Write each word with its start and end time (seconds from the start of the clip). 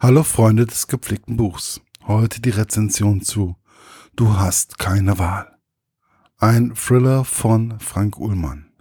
Hallo 0.00 0.24
Freunde 0.24 0.66
des 0.66 0.88
gepflegten 0.88 1.36
Buchs. 1.36 1.80
Heute 2.06 2.40
die 2.40 2.50
Rezension 2.50 3.22
zu 3.22 3.56
Du 4.16 4.36
hast 4.36 4.78
keine 4.78 5.18
Wahl. 5.18 5.56
Ein 6.38 6.74
Thriller 6.74 7.24
von 7.24 7.78
Frank 7.78 8.18
Ullmann. 8.18 8.72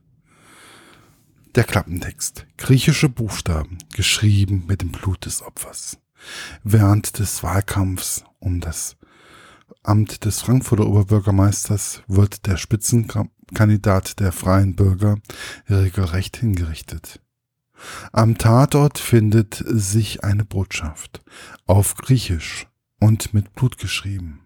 Der 1.56 1.64
Klappentext. 1.64 2.48
Griechische 2.58 3.08
Buchstaben, 3.08 3.78
geschrieben 3.94 4.66
mit 4.68 4.82
dem 4.82 4.92
Blut 4.92 5.26
des 5.26 5.42
Opfers. 5.42 6.00
Während 6.64 7.20
des 7.20 7.44
Wahlkampfs 7.44 8.24
um 8.40 8.60
das 8.60 8.98
Amt 9.84 10.26
des 10.26 10.42
Frankfurter 10.42 10.86
Oberbürgermeisters 10.86 12.04
wird 12.08 12.46
der 12.46 12.58
Spitzenkandidat 12.58 14.20
der 14.20 14.32
Freien 14.32 14.76
Bürger 14.76 15.18
regelrecht 15.70 16.38
hingerichtet. 16.38 17.21
Am 18.12 18.38
Tatort 18.38 18.98
findet 18.98 19.64
sich 19.66 20.24
eine 20.24 20.46
Botschaft 20.46 21.22
auf 21.66 21.96
Griechisch 21.96 22.68
und 23.00 23.34
mit 23.34 23.54
Blut 23.54 23.78
geschrieben. 23.78 24.42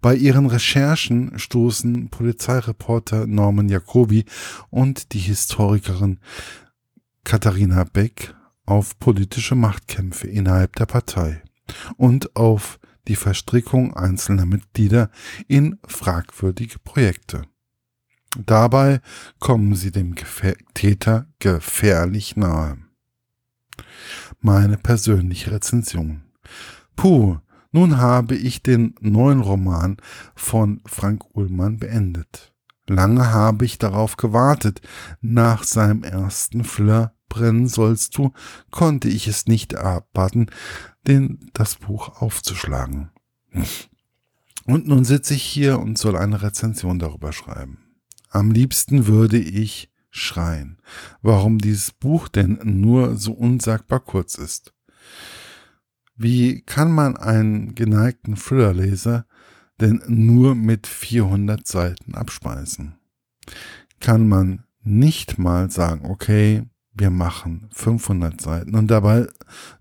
Bei 0.00 0.14
ihren 0.14 0.46
Recherchen 0.46 1.38
stoßen 1.38 2.08
Polizeireporter 2.08 3.26
Norman 3.26 3.68
Jacobi 3.68 4.24
und 4.70 5.12
die 5.12 5.18
Historikerin 5.18 6.18
Katharina 7.24 7.84
Beck 7.84 8.34
auf 8.64 8.98
politische 8.98 9.54
Machtkämpfe 9.54 10.28
innerhalb 10.28 10.76
der 10.76 10.86
Partei 10.86 11.42
und 11.96 12.36
auf 12.36 12.78
die 13.08 13.16
Verstrickung 13.16 13.94
einzelner 13.94 14.46
Mitglieder 14.46 15.10
in 15.48 15.78
fragwürdige 15.86 16.78
Projekte. 16.78 17.42
Dabei 18.38 19.00
kommen 19.38 19.74
sie 19.74 19.90
dem 19.90 20.14
Gefä 20.14 20.54
Täter 20.74 21.26
gefährlich 21.38 22.36
nahe. 22.36 22.78
Meine 24.40 24.76
persönliche 24.76 25.50
Rezension. 25.50 26.22
Puh, 26.96 27.38
nun 27.72 27.98
habe 27.98 28.34
ich 28.34 28.62
den 28.62 28.94
neuen 29.00 29.40
Roman 29.40 29.96
von 30.34 30.80
Frank 30.86 31.24
Ullmann 31.34 31.78
beendet. 31.78 32.52
Lange 32.86 33.32
habe 33.32 33.64
ich 33.64 33.78
darauf 33.78 34.16
gewartet. 34.16 34.80
Nach 35.20 35.62
seinem 35.62 36.02
ersten 36.02 36.64
Flirt 36.64 37.12
brennen 37.28 37.68
sollst 37.68 38.18
du, 38.18 38.32
konnte 38.70 39.08
ich 39.08 39.28
es 39.28 39.46
nicht 39.46 39.76
abwarten, 39.76 40.46
den, 41.06 41.50
das 41.52 41.76
Buch 41.76 42.20
aufzuschlagen. 42.20 43.10
Und 44.66 44.88
nun 44.88 45.04
sitze 45.04 45.34
ich 45.34 45.42
hier 45.42 45.78
und 45.78 45.98
soll 45.98 46.16
eine 46.16 46.42
Rezension 46.42 46.98
darüber 46.98 47.32
schreiben. 47.32 47.89
Am 48.30 48.52
liebsten 48.52 49.08
würde 49.08 49.38
ich 49.38 49.92
schreien, 50.10 50.78
warum 51.20 51.58
dieses 51.58 51.90
Buch 51.90 52.28
denn 52.28 52.60
nur 52.62 53.16
so 53.16 53.32
unsagbar 53.32 54.00
kurz 54.00 54.36
ist. 54.36 54.72
Wie 56.16 56.62
kann 56.62 56.92
man 56.92 57.16
einen 57.16 57.74
geneigten 57.74 58.36
Thrillerleser 58.36 59.26
denn 59.80 60.02
nur 60.06 60.54
mit 60.54 60.86
400 60.86 61.66
Seiten 61.66 62.14
abspeisen? 62.14 62.98
Kann 63.98 64.28
man 64.28 64.64
nicht 64.82 65.38
mal 65.38 65.70
sagen, 65.70 66.08
okay, 66.08 66.64
wir 66.92 67.10
machen 67.10 67.68
500 67.72 68.40
Seiten 68.40 68.76
und 68.76 68.88
dabei 68.88 69.26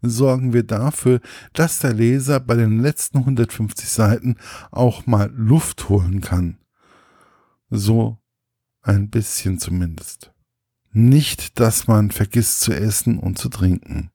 sorgen 0.02 0.54
wir 0.54 0.64
dafür, 0.64 1.20
dass 1.54 1.80
der 1.80 1.94
Leser 1.94 2.40
bei 2.40 2.56
den 2.56 2.80
letzten 2.80 3.20
150 3.20 3.88
Seiten 3.90 4.38
auch 4.72 5.06
mal 5.06 5.32
Luft 5.36 5.90
holen 5.90 6.22
kann. 6.22 6.58
So 7.70 8.18
ein 8.82 9.10
bisschen 9.10 9.60
zumindest. 9.60 10.32
Nicht, 10.92 11.60
dass 11.60 11.88
man 11.88 12.12
vergisst 12.12 12.62
zu 12.62 12.74
essen 12.74 13.20
und 13.20 13.38
zu 13.38 13.50
trinken 13.50 14.12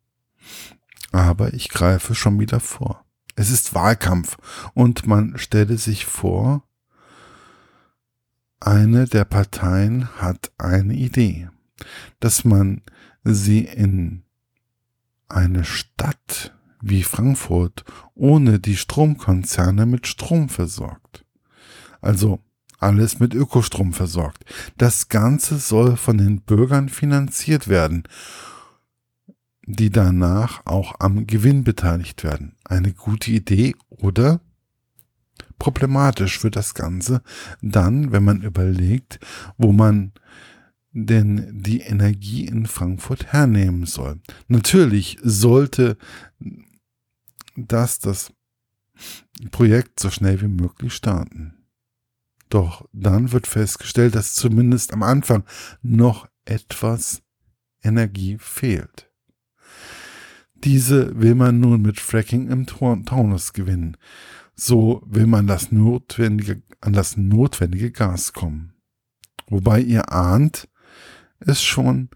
aber 1.15 1.55
ich 1.55 1.69
greife 1.69 2.15
schon 2.15 2.41
wieder 2.41 2.59
vor. 2.59 3.05
Es 3.37 3.51
ist 3.51 3.73
Wahlkampf 3.75 4.37
und 4.75 5.07
man 5.07 5.39
stelle 5.39 5.79
sich 5.79 6.07
vor, 6.07 6.65
eine 8.59 9.07
der 9.07 9.25
Parteien 9.25 10.09
hat 10.17 10.51
eine 10.59 10.95
Idee, 10.95 11.49
dass 12.19 12.45
man 12.45 12.83
sie 13.23 13.61
in 13.61 14.25
eine 15.29 15.65
Stadt 15.65 16.53
wie 16.81 17.05
Frankfurt 17.05 17.85
ohne 18.15 18.59
die 18.59 18.77
Stromkonzerne 18.77 19.87
mit 19.87 20.09
Strom 20.09 20.49
versorgt. 20.49 21.25
Also 22.01 22.41
alles 22.79 23.21
mit 23.21 23.35
Ökostrom 23.35 23.93
versorgt. 23.93 24.45
Das 24.77 25.09
Ganze 25.09 25.59
soll 25.59 25.97
von 25.97 26.19
den 26.19 26.41
Bürgern 26.43 26.89
finanziert 26.89 27.69
werden 27.69 28.05
die 29.67 29.91
danach 29.91 30.65
auch 30.67 30.95
am 30.99 31.27
Gewinn 31.27 31.65
beteiligt 31.65 32.25
werden. 32.25 32.57
Eine 32.65 32.93
gute 32.93 33.31
Idee 33.31 33.75
oder 33.89 34.41
problematisch 35.59 36.39
für 36.39 36.51
das 36.51 36.75
Ganze 36.75 37.23
dann, 37.63 38.13
wenn 38.13 38.25
man 38.25 38.43
überlegt, 38.43 39.21
wo 39.57 39.73
man 39.73 40.13
denn 40.93 41.63
die 41.63 41.81
Energie 41.81 42.47
in 42.47 42.67
Frankfurt 42.67 43.33
hernehmen 43.33 43.87
soll. 43.87 44.21
Natürlich 44.49 45.19
sollte 45.23 45.97
das 47.57 47.99
das 47.99 48.33
Projekt 49.51 49.99
so 49.99 50.11
schnell 50.11 50.41
wie 50.41 50.49
möglich 50.49 50.95
starten. 50.95 51.55
Doch 52.55 52.89
dann 52.93 53.33
wird 53.33 53.49
festgestellt, 53.49 54.15
dass 54.15 54.35
zumindest 54.35 54.93
am 54.93 55.03
Anfang 55.03 55.43
noch 55.83 56.29
etwas 56.45 57.21
Energie 57.83 58.37
fehlt. 58.39 59.11
Diese 60.55 61.21
will 61.21 61.35
man 61.35 61.59
nun 61.59 61.83
mit 61.83 61.99
Fracking 61.99 62.49
im 62.53 62.67
Taunus 62.67 63.55
gewinnen. 63.55 63.97
So 64.55 65.03
will 65.05 65.27
man 65.27 65.49
das 65.49 65.73
notwendige, 65.73 66.63
an 66.81 66.93
das 66.93 67.17
notwendige 67.17 67.91
Gas 67.91 68.33
kommen. 68.33 68.75
Wobei 69.49 69.81
ihr 69.81 70.13
ahnt, 70.13 70.69
es 71.41 71.61
schon 71.61 72.09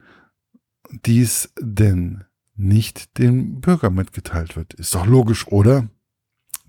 dies 1.04 1.52
denn 1.60 2.22
nicht 2.54 3.18
dem 3.18 3.60
Bürger 3.60 3.90
mitgeteilt 3.90 4.54
wird. 4.54 4.74
Ist 4.74 4.94
doch 4.94 5.04
logisch, 5.04 5.48
oder? 5.48 5.88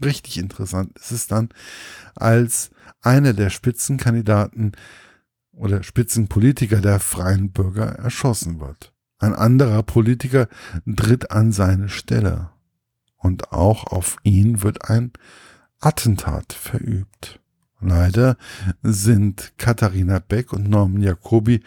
Richtig 0.03 0.37
interessant 0.37 0.97
ist 0.97 1.11
es 1.11 1.27
dann, 1.27 1.49
als 2.15 2.71
einer 3.01 3.33
der 3.33 3.49
Spitzenkandidaten 3.49 4.73
oder 5.51 5.83
Spitzenpolitiker 5.83 6.81
der 6.81 6.99
freien 6.99 7.51
Bürger 7.51 7.87
erschossen 7.95 8.59
wird. 8.59 8.93
Ein 9.17 9.33
anderer 9.33 9.83
Politiker 9.83 10.47
tritt 10.95 11.31
an 11.31 11.51
seine 11.51 11.89
Stelle 11.89 12.51
und 13.17 13.51
auch 13.51 13.87
auf 13.87 14.15
ihn 14.23 14.61
wird 14.61 14.89
ein 14.89 15.11
Attentat 15.79 16.53
verübt. 16.53 17.41
Leider 17.81 18.37
sind 18.81 19.53
Katharina 19.57 20.19
Beck 20.19 20.53
und 20.53 20.69
Norman 20.69 21.01
Jacobi 21.01 21.61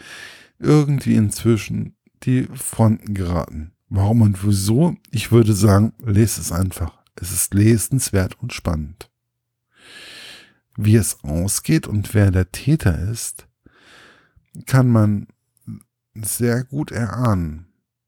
irgendwie 0.59 1.15
inzwischen 1.15 1.95
die 2.23 2.47
Fronten 2.53 3.13
geraten. 3.13 3.71
Warum 3.89 4.21
und 4.21 4.43
wieso? 4.45 4.95
Ich 5.11 5.31
würde 5.31 5.53
sagen, 5.53 5.93
lest 6.03 6.39
es 6.39 6.51
einfach. 6.51 7.02
Es 7.23 7.31
ist 7.31 7.53
lesenswert 7.53 8.37
und 8.41 8.51
spannend. 8.51 9.09
Wie 10.75 10.97
es 10.97 11.23
ausgeht 11.23 11.87
und 11.87 12.13
wer 12.13 12.31
der 12.31 12.51
Täter 12.51 12.99
ist, 13.09 13.47
kann 14.65 14.89
man 14.89 15.27
sehr 16.13 16.65
gut 16.65 16.91
erahnen. 16.91 17.67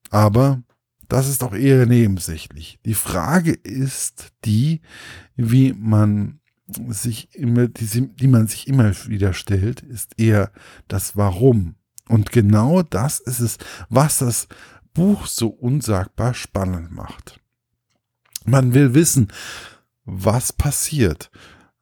Aber 0.09 0.61
das 1.07 1.29
ist 1.29 1.45
auch 1.45 1.53
eher 1.53 1.85
nebensächlich. 1.85 2.77
Die 2.85 2.93
Frage 2.93 3.53
ist 3.53 4.33
die, 4.43 4.81
wie 5.37 5.71
man 5.71 6.41
sich 6.67 7.33
immer, 7.35 7.69
die, 7.69 8.09
die 8.15 8.27
man 8.27 8.47
sich 8.47 8.67
immer 8.67 8.91
wieder 9.07 9.31
stellt, 9.31 9.79
ist 9.79 10.19
eher 10.19 10.51
das 10.89 11.15
Warum. 11.15 11.75
Und 12.09 12.33
genau 12.33 12.83
das 12.83 13.21
ist 13.21 13.39
es, 13.39 13.59
was 13.87 14.17
das 14.17 14.49
Buch 14.93 15.25
so 15.25 15.47
unsagbar 15.47 16.33
spannend 16.33 16.91
macht. 16.91 17.39
Man 18.45 18.73
will 18.73 18.93
wissen, 18.93 19.29
was 20.05 20.53
passiert, 20.53 21.31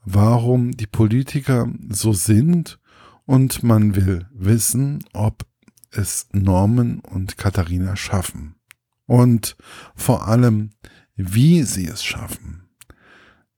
warum 0.06 0.71
die 0.71 0.88
Politiker 0.88 1.68
so 1.89 2.13
sind 2.13 2.80
und 3.25 3.63
man 3.63 3.95
will 3.95 4.27
wissen, 4.33 5.04
ob 5.13 5.45
es 5.92 6.27
Norman 6.31 7.00
und 7.00 7.38
Katharina 7.38 7.95
schaffen. 7.95 8.56
Und 9.06 9.56
vor 9.95 10.27
allem, 10.27 10.71
wie 11.15 11.63
sie 11.63 11.88
es 11.88 12.04
schaffen. 12.04 12.69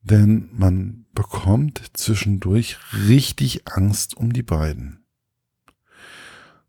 Denn 0.01 0.49
man 0.51 1.05
bekommt 1.13 1.81
zwischendurch 1.93 2.77
richtig 3.07 3.67
Angst 3.67 4.17
um 4.17 4.33
die 4.33 4.43
beiden. 4.43 5.05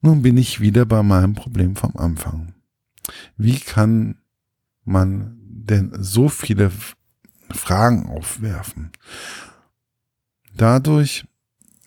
Nun 0.01 0.23
bin 0.23 0.37
ich 0.37 0.61
wieder 0.61 0.87
bei 0.87 1.03
meinem 1.03 1.35
Problem 1.35 1.77
vom 1.77 1.97
Anfang. 1.97 2.55
Wie 3.37 3.59
kann 3.59 4.19
man 4.87 5.37
denn 5.41 5.93
so 5.99 6.29
viele 6.29 6.71
Fragen 7.51 8.07
aufwerfen? 8.07 8.93
Dadurch 10.55 11.27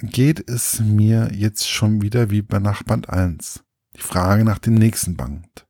geht 0.01 0.50
es 0.50 0.80
mir 0.80 1.31
jetzt 1.34 1.69
schon 1.69 2.01
wieder 2.01 2.30
wie 2.30 2.42
bei 2.42 2.60
Nachband 2.60 3.10
1 3.10 3.63
die 3.96 4.01
Frage 4.01 4.46
nach 4.46 4.60
dem 4.60 4.75
nächsten 4.75 5.16
Band. 5.18 5.68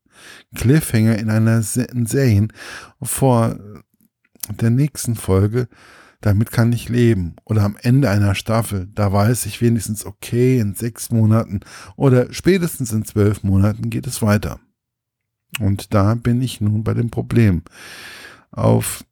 Cliffhanger 0.54 1.18
in 1.18 1.30
einer 1.30 1.62
Serie 1.62 2.48
vor 3.02 3.58
der 4.50 4.70
nächsten 4.70 5.16
Folge, 5.16 5.68
damit 6.22 6.52
kann 6.52 6.74
ich 6.74 6.90
leben. 6.90 7.36
Oder 7.46 7.64
am 7.64 7.78
Ende 7.82 8.10
einer 8.10 8.36
Staffel, 8.36 8.88
da 8.94 9.14
weiß 9.14 9.46
ich 9.46 9.62
wenigstens, 9.62 10.06
okay, 10.06 10.60
in 10.60 10.76
sechs 10.76 11.12
Monaten 11.12 11.62
oder 11.96 12.34
spätestens 12.34 12.92
in 12.92 13.06
zwölf 13.06 13.44
Monaten 13.44 13.90
geht 13.90 14.08
es 14.08 14.22
weiter. 14.22 14.60
Und 15.60 15.94
da 15.94 16.16
bin 16.16 16.42
ich 16.42 16.62
nun 16.62 16.84
bei 16.84 16.94
dem 16.94 17.10
Problem. 17.10 17.64
Auf 18.52 19.04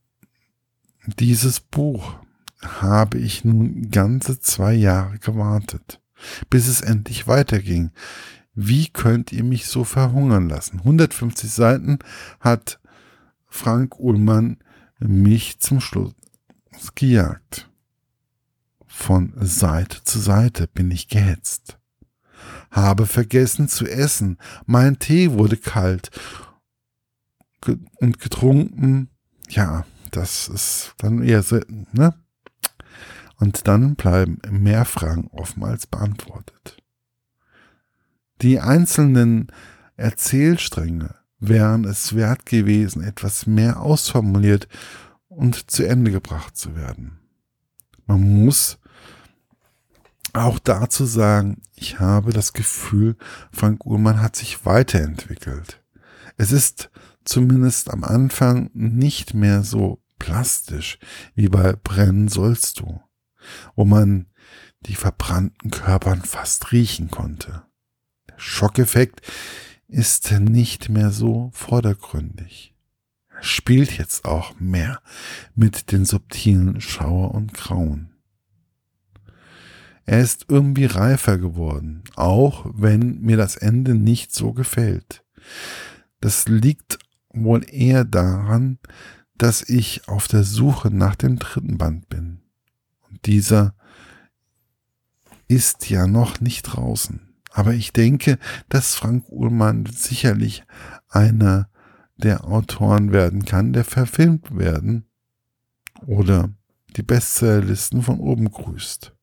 dieses 1.18 1.60
Buch 1.60 2.16
habe 2.62 3.18
ich 3.18 3.44
nun 3.46 3.90
ganze 3.92 4.40
zwei 4.40 4.74
Jahre 4.74 5.20
gewartet, 5.20 6.02
bis 6.50 6.68
es 6.68 6.82
endlich 6.82 7.28
weiterging. 7.28 7.92
Wie 8.54 8.90
könnt 8.90 9.32
ihr 9.32 9.44
mich 9.44 9.68
so 9.68 9.84
verhungern 9.84 10.50
lassen? 10.50 10.80
150 10.80 11.50
Seiten 11.50 12.00
hat 12.40 12.80
Frank 13.48 14.00
Ullmann 14.00 14.58
mich 15.00 15.60
zum 15.60 15.80
Schluss 15.80 16.16
gejagt. 16.96 17.70
Von 18.88 19.34
Seite 19.40 20.04
zu 20.04 20.20
Seite 20.20 20.68
bin 20.68 20.90
ich 20.90 21.08
gehetzt. 21.08 21.78
Habe 22.72 23.06
vergessen 23.06 23.68
zu 23.68 23.86
essen, 23.86 24.38
mein 24.66 25.00
Tee 25.00 25.32
wurde 25.32 25.58
kalt 25.58 26.12
und 28.00 28.20
getrunken. 28.20 29.10
Ja, 29.50 29.86
das 30.12 30.48
ist 30.48 30.94
dann 30.98 31.24
eher 31.24 31.44
so, 31.44 31.60
ne? 31.92 32.14
Und 33.40 33.68
dann 33.68 33.96
bleiben 33.96 34.40
mehr 34.50 34.86
Fragen 34.86 35.28
offen 35.28 35.64
als 35.64 35.86
beantwortet. 35.86 36.78
Die 38.42 38.60
einzelnen 38.60 39.48
Erzählstränge 39.96 41.16
wären 41.40 41.86
es 41.86 42.16
wert 42.16 42.46
gewesen, 42.46 43.04
etwas 43.04 43.46
mehr 43.46 43.80
ausformuliert 43.82 44.68
und 45.28 45.70
zu 45.70 45.88
Ende 45.88 46.12
gebracht 46.12 46.58
zu 46.58 46.76
werden. 46.76 47.20
Man 48.06 48.22
muss 48.22 48.80
auch 50.38 50.60
dazu 50.60 51.06
sagen, 51.06 51.62
ich 51.76 52.00
habe 52.00 52.34
das 52.34 52.54
Gefühl, 52.54 53.18
Frank 53.52 53.86
Uhrmann 53.86 54.22
hat 54.22 54.36
sich 54.36 54.66
weiterentwickelt. 54.66 55.84
Es 56.38 56.52
ist 56.52 56.90
zumindest 57.24 57.92
am 57.92 58.04
Anfang 58.04 58.70
nicht 58.74 59.34
mehr 59.34 59.64
so 59.64 60.02
plastisch 60.20 61.00
wie 61.36 61.50
bei 61.50 61.74
Brennen 61.74 62.28
sollst 62.28 62.80
du, 62.80 63.02
wo 63.76 63.86
man 63.86 64.28
die 64.82 64.96
verbrannten 64.96 65.72
Körpern 65.72 66.22
fast 66.22 66.72
riechen 66.72 67.12
konnte. 67.12 67.64
Der 68.30 68.40
Schockeffekt 68.40 69.22
ist 69.88 70.32
nicht 70.32 70.90
mehr 70.90 71.12
so 71.12 71.50
vordergründig. 71.54 72.76
Er 73.30 73.44
spielt 73.44 73.98
jetzt 73.98 74.26
auch 74.26 74.60
mehr 74.60 75.02
mit 75.56 75.92
den 75.92 76.06
subtilen 76.06 76.82
Schauer 76.82 77.34
und 77.34 77.54
Grauen. 77.54 78.17
Er 80.08 80.22
ist 80.22 80.46
irgendwie 80.48 80.86
reifer 80.86 81.38
geworden, 81.38 82.02
auch 82.16 82.66
wenn 82.74 83.20
mir 83.20 83.36
das 83.36 83.58
Ende 83.58 83.94
nicht 83.94 84.34
so 84.34 84.54
gefällt. 84.54 85.26
Das 86.22 86.48
liegt 86.48 86.98
wohl 87.30 87.66
eher 87.70 88.06
daran, 88.06 88.80
dass 89.38 89.68
ich 89.68 90.08
auf 90.08 90.30
der 90.30 90.44
Suche 90.44 90.92
nach 90.92 91.16
dem 91.16 91.38
dritten 91.40 91.78
Band 91.78 92.08
bin. 92.08 92.40
Und 93.10 93.26
dieser 93.26 93.76
ist 95.50 95.90
ja 95.90 96.08
noch 96.08 96.40
nicht 96.40 96.64
draußen. 96.64 97.34
Aber 97.52 97.74
ich 97.74 97.92
denke, 97.92 98.40
dass 98.70 98.96
Frank 98.96 99.28
Uhlmann 99.28 99.88
sicherlich 99.88 100.64
einer 101.10 101.70
der 102.16 102.46
Autoren 102.46 103.12
werden 103.12 103.44
kann, 103.44 103.74
der 103.74 103.84
verfilmt 103.84 104.58
werden 104.58 105.10
oder 106.06 106.50
die 106.96 107.04
Bestsellerlisten 107.04 108.02
von 108.04 108.22
oben 108.22 108.50
grüßt. 108.50 109.17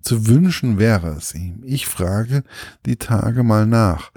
Zu 0.00 0.26
wünschen 0.26 0.78
wäre 0.78 1.10
es 1.10 1.34
ihm. 1.34 1.62
Ich 1.64 1.86
frage 1.86 2.42
die 2.86 2.96
Tage 2.96 3.42
mal 3.42 3.66
nach, 3.66 4.10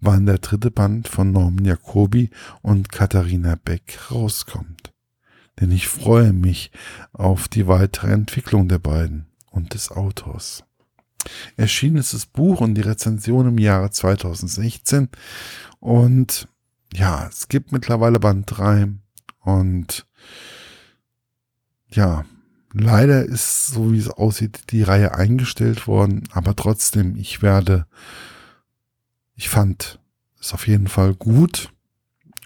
wann 0.00 0.26
der 0.26 0.38
dritte 0.38 0.70
Band 0.70 1.08
von 1.08 1.32
Norman 1.32 1.64
Jacobi 1.64 2.30
und 2.62 2.90
Katharina 2.90 3.56
Beck 3.56 3.98
rauskommt. 4.10 4.92
Denn 5.60 5.70
ich 5.70 5.88
freue 5.88 6.32
mich 6.32 6.70
auf 7.12 7.48
die 7.48 7.66
weitere 7.66 8.12
Entwicklung 8.12 8.68
der 8.68 8.78
beiden 8.78 9.26
und 9.50 9.74
des 9.74 9.90
Autors. 9.90 10.64
Erschienen 11.56 11.96
ist 11.96 12.14
das 12.14 12.26
Buch 12.26 12.60
und 12.60 12.74
die 12.74 12.80
Rezension 12.80 13.48
im 13.48 13.58
Jahre 13.58 13.90
2016 13.90 15.08
und 15.78 16.48
ja, 16.92 17.26
es 17.28 17.48
gibt 17.48 17.72
mittlerweile 17.72 18.18
Band 18.18 18.46
3 18.46 18.88
und 19.40 20.06
ja, 21.88 22.24
leider 22.72 23.24
ist, 23.24 23.68
so 23.68 23.92
wie 23.92 23.98
es 23.98 24.08
aussieht, 24.08 24.70
die 24.70 24.82
Reihe 24.82 25.14
eingestellt 25.14 25.86
worden, 25.86 26.28
aber 26.32 26.56
trotzdem, 26.56 27.16
ich 27.16 27.42
werde, 27.42 27.86
ich 29.34 29.48
fand 29.48 30.00
es 30.40 30.52
auf 30.52 30.66
jeden 30.66 30.88
Fall 30.88 31.14
gut, 31.14 31.72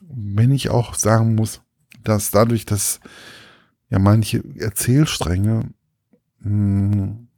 wenn 0.02 0.52
ich 0.52 0.70
auch 0.70 0.94
sagen 0.94 1.34
muss, 1.34 1.62
dass 2.02 2.30
dadurch, 2.30 2.66
dass 2.66 3.00
ja 3.88 3.98
manche 3.98 4.42
Erzählstränge 4.58 5.70
mh, 6.40 6.48
hm, 6.48 7.28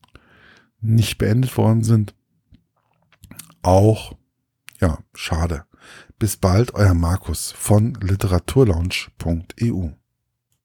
nicht 0.81 1.19
beendet 1.19 1.57
worden 1.57 1.83
sind, 1.83 2.15
auch 3.63 4.17
ja, 4.81 4.99
schade. 5.15 5.65
Bis 6.19 6.37
bald, 6.37 6.75
euer 6.75 6.95
Markus 6.95 7.53
von 7.53 7.95
literaturlaunch.eu. 7.95 9.91